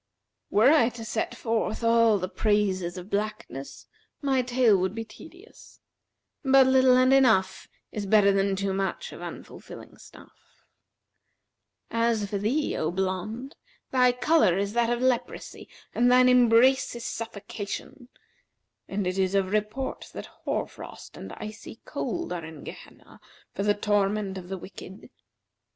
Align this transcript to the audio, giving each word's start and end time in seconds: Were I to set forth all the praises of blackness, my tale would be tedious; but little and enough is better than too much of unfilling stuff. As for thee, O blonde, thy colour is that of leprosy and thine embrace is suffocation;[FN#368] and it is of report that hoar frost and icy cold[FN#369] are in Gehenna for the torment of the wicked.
Were 0.49 0.71
I 0.71 0.89
to 0.97 1.05
set 1.05 1.35
forth 1.35 1.83
all 1.83 2.17
the 2.17 2.27
praises 2.27 2.97
of 2.97 3.11
blackness, 3.11 3.85
my 4.19 4.41
tale 4.41 4.75
would 4.75 4.95
be 4.95 5.05
tedious; 5.05 5.79
but 6.43 6.65
little 6.65 6.97
and 6.97 7.13
enough 7.13 7.67
is 7.91 8.07
better 8.07 8.31
than 8.31 8.55
too 8.55 8.73
much 8.73 9.11
of 9.11 9.21
unfilling 9.21 9.97
stuff. 9.97 10.65
As 11.91 12.27
for 12.27 12.39
thee, 12.39 12.75
O 12.75 12.89
blonde, 12.89 13.55
thy 13.91 14.11
colour 14.11 14.57
is 14.57 14.73
that 14.73 14.89
of 14.89 15.03
leprosy 15.03 15.69
and 15.93 16.11
thine 16.11 16.27
embrace 16.27 16.95
is 16.95 17.05
suffocation;[FN#368] 17.05 18.07
and 18.87 19.05
it 19.05 19.19
is 19.19 19.35
of 19.35 19.51
report 19.51 20.09
that 20.13 20.25
hoar 20.25 20.67
frost 20.67 21.15
and 21.15 21.31
icy 21.33 21.79
cold[FN#369] 21.85 22.31
are 22.31 22.43
in 22.45 22.63
Gehenna 22.63 23.19
for 23.53 23.61
the 23.61 23.75
torment 23.75 24.39
of 24.39 24.49
the 24.49 24.57
wicked. 24.57 25.11